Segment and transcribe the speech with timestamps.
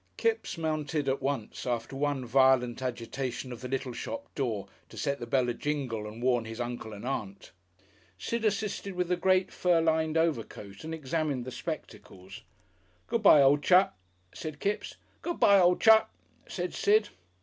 [0.17, 5.19] Kipps mounted at once, after one violent agitation of the little shop door to set
[5.19, 7.51] the bell a jingle and warn his Uncle and Aunt.
[8.17, 12.41] Sid assisted with the great furlined overcoat and examined the spectacles.
[13.05, 13.95] "Good bye, o' chap!"
[14.33, 14.95] said Kipps.
[15.21, 16.09] "Good bye, o' chap!"
[16.47, 17.09] said Sid.